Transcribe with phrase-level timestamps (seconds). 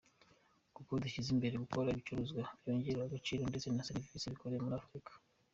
[0.75, 5.11] Kuko dushyize imbere gukora ibicuruzwa byongerewe agaciro, ndetse na serivisi bikorewe muri Afrika’’.